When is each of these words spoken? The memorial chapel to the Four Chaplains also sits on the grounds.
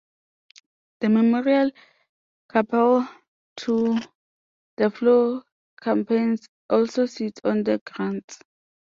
The 1.01 1.09
memorial 1.09 1.69
chapel 2.51 3.07
to 3.57 3.99
the 4.77 4.89
Four 4.89 5.43
Chaplains 5.79 6.47
also 6.71 7.05
sits 7.05 7.39
on 7.43 7.63
the 7.65 7.79
grounds. 7.85 8.41